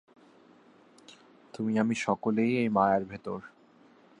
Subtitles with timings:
[1.53, 3.39] তুমি আমি সকলেই এই মায়ার ভেতর।